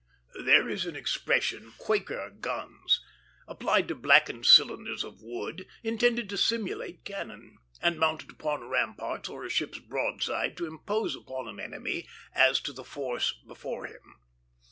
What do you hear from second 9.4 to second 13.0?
a ship's broadside to impose upon an enemy as to the